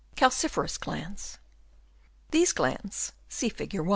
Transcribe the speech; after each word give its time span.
45 0.17 0.17
Calciferous 0.17 0.77
Glands.— 0.79 1.37
These 2.31 2.53
glands 2.53 3.11
(see 3.29 3.49
Fig. 3.49 3.79